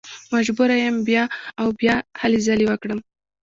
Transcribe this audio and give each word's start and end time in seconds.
مجبوره 0.33 0.75
یم 0.83 0.97
بیا 1.07 1.23
او 1.61 1.67
بیا 1.79 1.95
هلې 2.21 2.39
ځلې 2.47 2.65
وکړم. 2.67 2.99